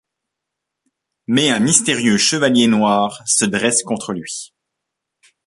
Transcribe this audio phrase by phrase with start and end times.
[1.27, 4.51] Mais un mystérieux chevalier noir, se dresse contre lui….